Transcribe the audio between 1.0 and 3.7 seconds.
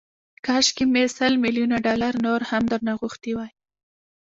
سل ميليونه ډالر نور هم درنه غوښتي وای.